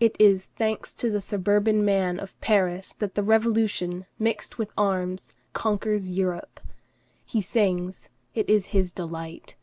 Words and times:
It 0.00 0.16
is, 0.18 0.46
thanks 0.46 0.92
to 0.96 1.08
the 1.08 1.20
suburban 1.20 1.84
man 1.84 2.18
of 2.18 2.36
Paris, 2.40 2.92
that 2.94 3.14
the 3.14 3.22
Revolution, 3.22 4.06
mixed 4.18 4.58
with 4.58 4.72
arms, 4.76 5.34
conquers 5.52 6.10
Europe. 6.10 6.58
He 7.24 7.40
sings; 7.40 8.08
it 8.34 8.50
is 8.50 8.66
his 8.74 8.92
delight. 8.92 9.54